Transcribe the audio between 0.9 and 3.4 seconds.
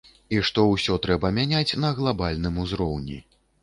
трэба мяняць на глабальным узроўні.